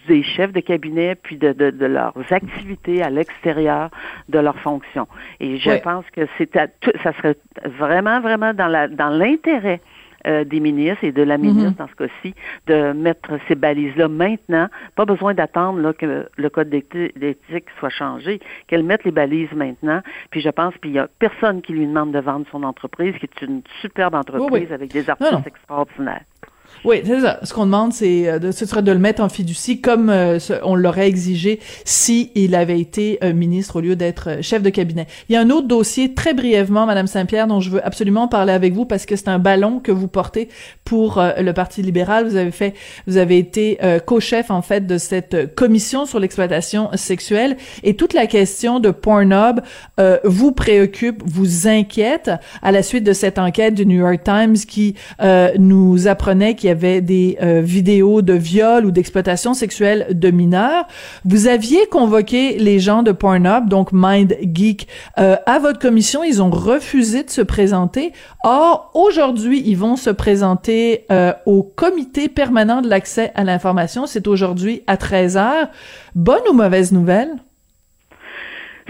des 0.08 0.22
chefs 0.22 0.52
de 0.52 0.60
cabinet 0.60 1.14
puis 1.14 1.36
de, 1.36 1.52
de, 1.52 1.70
de 1.70 1.86
leurs 1.86 2.14
activités 2.30 3.02
à 3.02 3.10
l'extérieur 3.10 3.89
de 4.28 4.38
leur 4.38 4.58
fonction. 4.58 5.06
Et 5.40 5.58
je 5.58 5.80
pense 5.82 6.04
que 6.10 6.26
c'est 6.38 6.50
ça 6.52 7.12
serait 7.14 7.36
vraiment, 7.64 8.20
vraiment 8.20 8.54
dans 8.54 8.68
la 8.68 8.88
dans 8.88 9.10
l'intérêt 9.10 9.80
euh, 10.26 10.44
des 10.44 10.60
ministres 10.60 11.02
et 11.02 11.12
de 11.12 11.22
la 11.22 11.38
ministre, 11.38 11.70
mm-hmm. 11.70 11.76
dans 11.76 11.88
ce 11.88 11.94
cas-ci, 11.94 12.34
de 12.66 12.92
mettre 12.92 13.38
ces 13.48 13.54
balises-là 13.54 14.08
maintenant. 14.08 14.68
Pas 14.94 15.06
besoin 15.06 15.32
d'attendre 15.32 15.92
que 15.92 16.28
le 16.36 16.50
code 16.50 16.68
d'éthique 16.68 17.64
soit 17.78 17.88
changé, 17.88 18.38
qu'elle 18.66 18.82
mette 18.82 19.04
les 19.04 19.12
balises 19.12 19.52
maintenant. 19.54 20.02
Puis 20.30 20.42
je 20.42 20.50
pense 20.50 20.74
qu'il 20.82 20.92
n'y 20.92 20.98
a 20.98 21.08
personne 21.18 21.62
qui 21.62 21.72
lui 21.72 21.86
demande 21.86 22.12
de 22.12 22.18
vendre 22.18 22.44
son 22.52 22.64
entreprise, 22.64 23.14
qui 23.16 23.24
est 23.24 23.42
une 23.42 23.62
superbe 23.80 24.14
entreprise 24.14 24.70
avec 24.72 24.92
des 24.92 25.08
artistes 25.08 25.46
extraordinaires. 25.46 26.24
Oui, 26.84 27.02
c'est 27.04 27.20
ça. 27.20 27.40
Ce 27.42 27.52
qu'on 27.52 27.66
demande, 27.66 27.92
c'est 27.92 28.26
euh, 28.26 28.52
ce 28.52 28.64
serait 28.64 28.82
de 28.82 28.90
le 28.90 28.98
mettre 28.98 29.22
en 29.22 29.28
fiducie 29.28 29.82
comme 29.82 30.08
euh, 30.08 30.38
on 30.62 30.74
l'aurait 30.74 31.08
exigé 31.08 31.60
si 31.84 32.30
il 32.34 32.54
avait 32.54 32.80
été 32.80 33.18
euh, 33.22 33.34
ministre 33.34 33.76
au 33.76 33.80
lieu 33.80 33.96
d'être 33.96 34.38
chef 34.40 34.62
de 34.62 34.70
cabinet. 34.70 35.06
Il 35.28 35.34
y 35.34 35.36
a 35.36 35.40
un 35.40 35.50
autre 35.50 35.68
dossier 35.68 36.14
très 36.14 36.32
brièvement, 36.32 36.86
Madame 36.86 37.06
Saint-Pierre, 37.06 37.46
dont 37.46 37.60
je 37.60 37.68
veux 37.68 37.86
absolument 37.86 38.28
parler 38.28 38.54
avec 38.54 38.72
vous 38.72 38.86
parce 38.86 39.04
que 39.04 39.14
c'est 39.14 39.28
un 39.28 39.38
ballon 39.38 39.78
que 39.80 39.92
vous 39.92 40.08
portez 40.08 40.48
pour 40.84 41.22
le 41.38 41.52
Parti 41.52 41.82
libéral. 41.82 42.26
Vous 42.26 42.36
avez 42.36 42.50
fait, 42.50 42.74
vous 43.06 43.18
avez 43.18 43.38
été 43.38 43.78
co-chef 44.06 44.50
en 44.50 44.62
fait 44.62 44.86
de 44.86 44.98
cette 44.98 45.54
commission 45.54 46.06
sur 46.06 46.18
l'exploitation 46.18 46.90
sexuelle 46.94 47.56
et 47.82 47.94
toute 47.94 48.12
la 48.12 48.26
question 48.26 48.80
de 48.80 48.90
Pornhub 48.90 49.60
vous 50.24 50.52
préoccupe, 50.52 51.22
vous 51.24 51.68
inquiète 51.68 52.30
à 52.62 52.72
la 52.72 52.82
suite 52.82 53.04
de 53.04 53.12
cette 53.12 53.38
enquête 53.38 53.74
du 53.74 53.86
New 53.86 53.98
York 53.98 54.22
Times 54.24 54.56
qui 54.56 54.94
nous 55.58 56.08
apprenait 56.08 56.54
qu'il 56.60 56.68
y 56.68 56.70
avait 56.70 57.00
des 57.00 57.38
euh, 57.42 57.60
vidéos 57.60 58.22
de 58.22 58.34
viol 58.34 58.84
ou 58.84 58.90
d'exploitation 58.90 59.54
sexuelle 59.54 60.06
de 60.10 60.30
mineurs. 60.30 60.86
Vous 61.24 61.48
aviez 61.48 61.86
convoqué 61.86 62.58
les 62.58 62.78
gens 62.78 63.02
de 63.02 63.12
Pornhub, 63.12 63.68
donc 63.68 63.88
Mind 63.92 64.36
Geek, 64.42 64.86
euh, 65.18 65.36
à 65.46 65.58
votre 65.58 65.78
commission. 65.78 66.22
Ils 66.22 66.42
ont 66.42 66.50
refusé 66.50 67.24
de 67.24 67.30
se 67.30 67.40
présenter. 67.40 68.12
Or, 68.44 68.90
aujourd'hui, 68.94 69.62
ils 69.66 69.76
vont 69.76 69.96
se 69.96 70.10
présenter 70.10 71.06
euh, 71.10 71.32
au 71.46 71.62
comité 71.62 72.28
permanent 72.28 72.82
de 72.82 72.88
l'accès 72.88 73.32
à 73.34 73.42
l'information. 73.42 74.06
C'est 74.06 74.28
aujourd'hui 74.28 74.82
à 74.86 74.96
13 74.96 75.36
heures. 75.36 75.68
Bonne 76.14 76.42
ou 76.48 76.52
mauvaise 76.52 76.92
nouvelle? 76.92 77.36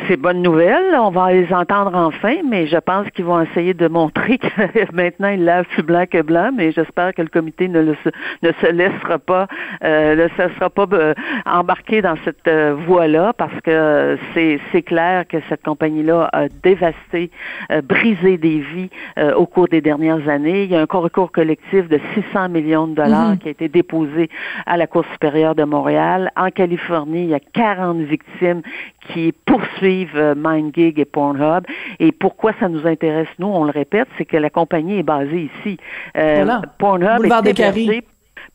C'est 0.06 0.16
bonne 0.16 0.42
nouvelle. 0.42 0.94
On 0.94 1.11
va 1.11 1.32
les 1.32 1.52
entendre 1.52 1.94
enfin, 1.94 2.37
mais 2.49 2.66
je 2.66 2.76
pense 2.76 3.09
qu'ils 3.11 3.25
vont 3.25 3.40
essayer 3.40 3.75
de 3.75 3.88
montrer 3.88 4.38
que 4.38 4.92
maintenant 4.92 5.28
ils 5.28 5.44
lavent 5.44 5.66
plus 5.66 5.82
blanc 5.82 6.04
que 6.11 6.23
blanc, 6.23 6.50
mais 6.56 6.73
j'espère 6.73 7.14
que 7.14 7.23
le 7.23 7.28
comité 7.28 7.68
ne, 7.68 7.80
le, 7.80 7.97
ne 8.42 8.52
se 8.61 8.66
laissera 8.66 9.18
pas, 9.18 9.47
euh, 9.85 10.16
ne 10.16 10.28
se 10.28 10.54
sera 10.54 10.70
pas 10.70 10.87
euh, 10.92 11.14
embarqué 11.47 12.02
dans 12.02 12.16
cette 12.25 12.47
euh, 12.49 12.75
voie-là, 12.87 13.32
parce 13.37 13.61
que 13.62 14.18
c'est, 14.35 14.82
clair 14.82 15.26
que 15.28 15.38
cette 15.49 15.62
compagnie-là 15.62 16.30
a 16.32 16.49
dévasté, 16.49 17.30
euh, 17.70 17.82
brisé 17.82 18.38
des 18.38 18.61
vies 18.61 18.90
au 19.37 19.47
cours 19.47 19.68
des 19.68 19.80
dernières 19.80 20.26
années. 20.28 20.64
Il 20.64 20.70
y 20.70 20.76
a 20.76 20.80
un 20.80 20.87
recours 20.90 21.30
collectif 21.30 21.88
de 21.88 22.00
600 22.14 22.49
millions 22.49 22.87
de 22.87 22.94
dollars 22.94 23.35
mm-hmm. 23.35 23.38
qui 23.38 23.49
a 23.49 23.50
été 23.50 23.68
déposé 23.68 24.30
à 24.66 24.76
la 24.76 24.87
Cour 24.87 25.04
supérieure 25.12 25.54
de 25.54 25.64
Montréal. 25.64 26.30
En 26.37 26.50
Californie, 26.50 27.25
il 27.25 27.28
y 27.28 27.35
a 27.35 27.40
40 27.40 27.99
victimes 27.99 28.62
qui 29.09 29.32
poursuivent 29.44 29.80
euh, 29.83 30.35
MindGig 30.35 30.99
et 30.99 31.05
Pornhub. 31.05 31.65
Et 31.99 32.13
pourquoi 32.13 32.53
ça 32.61 32.69
nous 32.69 32.87
intéresse, 32.87 33.29
nous, 33.39 33.49
on 33.49 33.65
le 33.65 33.71
répète, 33.71 34.09
c'est 34.19 34.25
que 34.25 34.37
la 34.37 34.51
compagnie 34.51 34.99
est 34.99 35.03
basée 35.03 35.51
ici. 35.57 35.79
Euh, 36.17 36.47
Pornhub 36.79 37.25
est 37.25 37.51
hébergé 37.51 38.05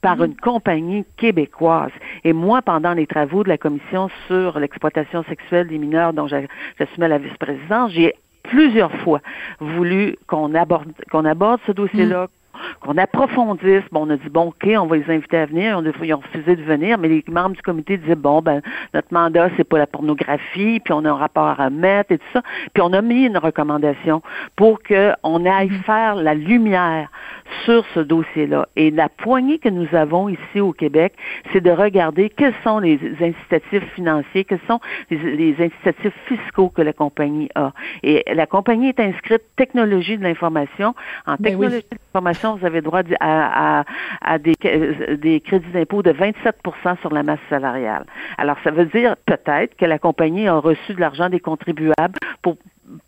par 0.01 0.23
une 0.23 0.35
compagnie 0.35 1.05
québécoise. 1.17 1.91
Et 2.23 2.33
moi, 2.33 2.61
pendant 2.61 2.93
les 2.93 3.07
travaux 3.07 3.43
de 3.43 3.49
la 3.49 3.57
commission 3.57 4.09
sur 4.27 4.59
l'exploitation 4.59 5.23
sexuelle 5.23 5.67
des 5.67 5.77
mineurs 5.77 6.13
dont 6.13 6.27
j'assumais 6.27 7.07
la 7.07 7.17
vice-présidence, 7.17 7.91
j'ai 7.91 8.13
plusieurs 8.43 8.91
fois 8.97 9.21
voulu 9.59 10.15
qu'on 10.27 10.53
aborde 10.53 10.91
qu'on 11.11 11.25
aborde 11.25 11.59
ce 11.65 11.71
dossier-là, 11.71 12.27
qu'on 12.81 12.97
approfondisse. 12.97 13.83
Bon, 13.91 14.07
on 14.07 14.09
a 14.09 14.17
dit, 14.17 14.29
bon, 14.29 14.47
OK, 14.47 14.67
on 14.77 14.85
va 14.85 14.97
les 14.97 15.09
inviter 15.09 15.37
à 15.37 15.45
venir. 15.45 15.81
Ils 16.03 16.13
ont 16.13 16.17
refusé 16.17 16.55
de 16.55 16.63
venir, 16.63 16.97
mais 16.97 17.07
les 17.07 17.23
membres 17.27 17.55
du 17.55 17.61
comité 17.61 17.97
disaient, 17.97 18.15
bon, 18.15 18.41
ben, 18.41 18.61
notre 18.93 19.13
mandat, 19.13 19.49
c'est 19.57 19.63
pas 19.63 19.77
la 19.77 19.87
pornographie, 19.87 20.79
puis 20.79 20.93
on 20.93 21.05
a 21.05 21.09
un 21.09 21.15
rapport 21.15 21.47
à 21.47 21.65
remettre 21.65 22.11
et 22.11 22.17
tout 22.17 22.25
ça. 22.33 22.41
Puis 22.73 22.81
on 22.81 22.93
a 22.93 23.01
mis 23.01 23.25
une 23.25 23.37
recommandation 23.37 24.21
pour 24.55 24.79
qu'on 24.83 25.45
aille 25.45 25.69
mm-hmm. 25.69 25.83
faire 25.83 26.15
la 26.15 26.33
lumière 26.33 27.09
sur 27.63 27.85
ce 27.93 27.99
dossier-là. 27.99 28.67
Et 28.75 28.91
la 28.91 29.09
poignée 29.09 29.59
que 29.59 29.69
nous 29.69 29.87
avons 29.93 30.29
ici 30.29 30.59
au 30.59 30.73
Québec, 30.73 31.13
c'est 31.51 31.61
de 31.61 31.71
regarder 31.71 32.29
quels 32.29 32.53
sont 32.63 32.79
les 32.79 32.99
incitatifs 33.21 33.83
financiers, 33.93 34.43
quels 34.43 34.59
sont 34.67 34.79
les, 35.09 35.55
incitatifs 35.59 36.13
fiscaux 36.27 36.69
que 36.69 36.81
la 36.81 36.93
compagnie 36.93 37.49
a. 37.55 37.71
Et 38.03 38.23
la 38.33 38.45
compagnie 38.45 38.89
est 38.89 38.99
inscrite 38.99 39.43
technologie 39.55 40.17
de 40.17 40.23
l'information. 40.23 40.95
En 41.25 41.35
ben 41.35 41.51
technologie 41.51 41.85
de 41.91 41.97
l'information, 42.13 42.44
vous 42.53 42.65
avez 42.65 42.81
droit 42.81 43.01
à, 43.19 43.83
euh, 44.29 44.37
des 44.37 45.41
crédits 45.41 45.71
d'impôt 45.73 46.03
de 46.03 46.11
27% 46.11 46.99
sur 47.01 47.11
la 47.11 47.23
masse 47.23 47.39
salariale. 47.49 48.05
Alors, 48.37 48.57
ça 48.63 48.71
veut 48.71 48.85
dire 48.85 49.15
peut-être 49.25 49.75
que 49.75 49.85
la 49.85 49.99
compagnie 49.99 50.47
a 50.47 50.57
reçu 50.57 50.93
de 50.93 50.99
l'argent 50.99 51.29
des 51.29 51.39
contribuables 51.39 52.19
pour 52.41 52.57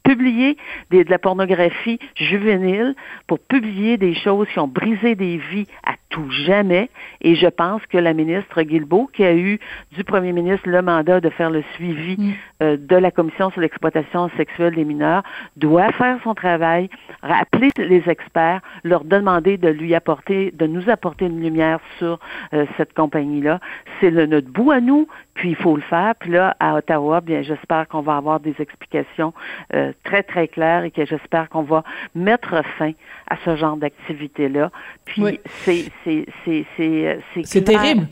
publier 0.03 0.57
de 0.91 1.05
la 1.10 1.19
pornographie 1.19 2.00
juvénile, 2.15 2.96
pour 3.27 3.39
publier 3.39 3.98
des 3.98 4.15
choses 4.15 4.48
qui 4.50 4.60
ont 4.60 4.67
brisé 4.67 5.15
des 5.15 5.38
vies 5.38 5.67
à 5.86 5.93
tout 6.10 6.29
jamais. 6.31 6.89
Et 7.22 7.36
je 7.36 7.48
pense 7.48 7.86
que 7.88 7.98
la 7.98 8.13
ministre 8.13 8.62
Guilbeault, 8.62 9.10
qui 9.13 9.24
a 9.24 9.36
eu 9.36 9.60
du 9.91 10.03
premier 10.03 10.31
ministre 10.31 10.67
le 10.69 10.81
mandat 10.81 11.19
de 11.19 11.29
faire 11.29 11.50
le 11.50 11.63
suivi 11.75 12.15
mm. 12.17 12.34
euh, 12.63 12.77
de 12.77 12.96
la 12.96 13.12
commission 13.12 13.50
sur 13.51 13.62
l'exploitation 13.62 14.29
sexuelle 14.38 14.75
des 14.75 14.86
mineurs, 14.86 15.24
doit 15.57 15.91
faire 15.91 16.17
son 16.24 16.34
travail, 16.34 16.89
rappeler 17.22 17.69
les 17.77 18.03
experts, 18.07 18.62
leur 18.84 19.03
demander 19.03 19.57
de 19.57 19.69
lui 19.69 19.93
apporter, 19.93 20.51
de 20.51 20.67
nous 20.67 20.89
apporter 20.89 21.25
une 21.25 21.41
lumière 21.41 21.79
sur 21.98 22.19
euh, 22.53 22.65
cette 22.77 22.93
compagnie-là. 22.93 23.60
C'est 24.00 24.12
notre 24.12 24.50
bout 24.50 24.72
à 24.72 24.79
nous, 24.79 25.07
puis 25.34 25.50
il 25.50 25.55
faut 25.55 25.75
le 25.75 25.81
faire. 25.81 26.15
Puis 26.19 26.31
là, 26.31 26.55
à 26.60 26.75
Ottawa, 26.75 27.22
bien, 27.22 27.41
j'espère 27.41 27.88
qu'on 27.88 28.01
va 28.01 28.17
avoir 28.17 28.39
des 28.39 28.55
explications 28.60 29.34
euh, 29.74 29.92
très, 30.04 30.24
très 30.24 30.48
claires 30.48 30.84
et 30.84 30.92
que 30.92 31.06
j'espère 31.06 31.50
qu'on 31.50 31.64
va 31.64 31.84
mettre 32.16 32.64
fin 32.78 32.92
à 33.30 33.36
ce 33.44 33.56
genre 33.56 33.78
d'activité-là. 33.78 34.72
Puis 35.06 35.40
c'est 35.64 35.86
c'est 36.04 36.26
c'est 36.46 36.66
c'est 36.78 37.20
c'est 37.44 37.62
terrible. 37.64 38.08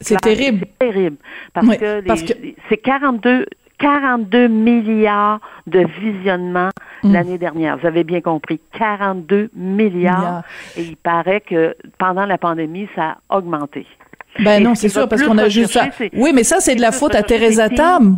C'est 0.00 0.20
terrible. 0.20 0.66
C'est 0.66 0.78
terrible. 0.78 1.16
Parce 1.54 2.22
que, 2.22 2.34
c'est 2.68 2.76
42 2.76 3.46
42 3.78 4.48
milliards 4.48 5.40
de 5.66 5.86
visionnements 6.00 6.68
mm. 7.02 7.12
l'année 7.12 7.38
dernière. 7.38 7.78
Vous 7.78 7.86
avez 7.86 8.04
bien 8.04 8.20
compris, 8.20 8.60
42 8.78 9.50
milliards. 9.54 10.42
Et 10.76 10.82
il 10.82 10.96
paraît 10.96 11.40
que 11.40 11.74
pendant 11.98 12.26
la 12.26 12.38
pandémie, 12.38 12.88
ça 12.94 13.16
a 13.28 13.38
augmenté. 13.38 13.86
Ben 14.38 14.62
non, 14.62 14.74
c'est 14.74 14.88
sûr, 14.88 15.08
parce 15.08 15.22
qu'on 15.22 15.38
a 15.38 15.48
juste 15.48 15.72
ça. 15.72 15.88
Oui, 16.12 16.30
mais 16.32 16.44
ça, 16.44 16.60
c'est 16.60 16.76
de 16.76 16.80
la 16.80 16.92
faute 16.92 17.14
à 17.14 17.22
Teresa 17.22 17.68
Tam. 17.68 18.16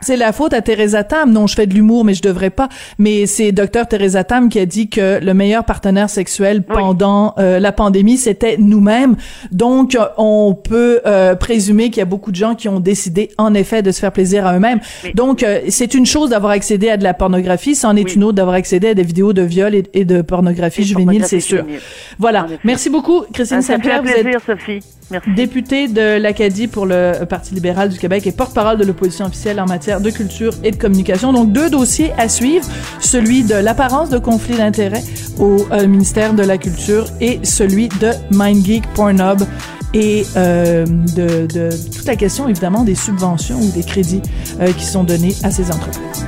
C'est 0.00 0.16
la 0.16 0.32
faute 0.32 0.52
à 0.52 0.62
Teresa 0.62 1.04
Tam. 1.04 1.32
Non, 1.32 1.46
je 1.46 1.54
fais 1.54 1.66
de 1.66 1.74
l'humour, 1.74 2.04
mais 2.04 2.14
je 2.14 2.22
devrais 2.22 2.50
pas. 2.50 2.68
Mais 2.98 3.26
c'est 3.26 3.52
docteur 3.52 3.88
Teresa 3.88 4.24
Tam 4.24 4.48
qui 4.48 4.58
a 4.58 4.66
dit 4.66 4.88
que 4.88 5.20
le 5.22 5.34
meilleur 5.34 5.64
partenaire 5.64 6.10
sexuel 6.10 6.62
pendant 6.62 7.34
euh, 7.38 7.58
la 7.58 7.72
pandémie, 7.72 8.16
c'était 8.16 8.56
nous-mêmes. 8.58 9.16
Donc, 9.52 9.96
on 10.16 10.54
peut 10.54 11.00
euh, 11.06 11.34
présumer 11.34 11.90
qu'il 11.90 11.98
y 11.98 12.02
a 12.02 12.06
beaucoup 12.06 12.30
de 12.30 12.36
gens 12.36 12.54
qui 12.54 12.68
ont 12.68 12.80
décidé, 12.80 13.30
en 13.38 13.54
effet, 13.54 13.82
de 13.82 13.90
se 13.90 14.00
faire 14.00 14.12
plaisir 14.12 14.46
à 14.46 14.56
eux-mêmes. 14.56 14.80
Donc, 15.14 15.42
euh, 15.42 15.60
c'est 15.68 15.94
une 15.94 16.06
chose 16.06 16.30
d'avoir 16.30 16.52
accédé 16.52 16.88
à 16.88 16.96
de 16.96 17.04
la 17.04 17.14
pornographie, 17.14 17.74
c'en 17.74 17.96
est 17.96 18.14
une 18.14 18.24
autre 18.24 18.34
d'avoir 18.34 18.56
accédé 18.56 18.88
à 18.88 18.94
des 18.94 19.02
vidéos 19.02 19.32
de 19.32 19.42
viol 19.42 19.74
et, 19.74 20.04
de 20.04 20.22
pornographie 20.22 20.84
juvénile, 20.84 21.24
c'est 21.24 21.40
sûr. 21.40 21.64
Voilà. 22.18 22.46
Merci 22.64 22.90
beaucoup, 22.90 23.22
Christine 23.32 23.62
Saint-Pierre. 23.62 24.02
Vous 24.02 24.10
êtes 24.10 24.42
Sophie. 24.44 24.80
Merci. 25.10 25.30
députée 25.34 25.88
de 25.88 26.18
l'Acadie 26.18 26.66
pour 26.66 26.84
le 26.84 27.24
Parti 27.28 27.54
libéral 27.54 27.90
du 27.90 27.98
Québec 27.98 28.26
et 28.26 28.32
porte-parole 28.32 28.76
de 28.76 28.84
l'opposition 28.84 29.26
officielle 29.26 29.60
en 29.60 29.66
matière 29.66 30.00
de 30.00 30.10
culture 30.10 30.52
et 30.64 30.72
de 30.72 30.76
communication. 30.76 31.32
Donc, 31.32 31.52
deux 31.52 31.70
dossiers 31.70 32.12
à 32.18 32.28
suivre, 32.28 32.66
celui 33.00 33.44
de 33.44 33.54
l'apparence 33.54 34.10
de 34.10 34.18
conflit 34.18 34.56
d'intérêts 34.56 35.04
au 35.38 35.66
euh, 35.70 35.86
ministère 35.86 36.34
de 36.34 36.42
la 36.42 36.58
Culture 36.58 37.06
et 37.20 37.38
celui 37.44 37.88
de 37.88 38.10
MindGeek, 38.32 38.84
Pornhub 38.94 39.42
et 39.94 40.26
euh, 40.36 40.84
de, 40.84 41.46
de, 41.46 41.70
toute 41.92 42.06
la 42.06 42.16
question, 42.16 42.48
évidemment, 42.48 42.84
des 42.84 42.94
subventions 42.94 43.58
ou 43.58 43.70
des 43.70 43.82
crédits 43.82 44.22
euh, 44.60 44.72
qui 44.72 44.84
sont 44.84 45.04
donnés 45.04 45.34
à 45.42 45.50
ces 45.50 45.70
entreprises. 45.70 46.26